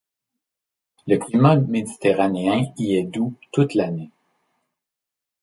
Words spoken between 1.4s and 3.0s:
méditerranéen y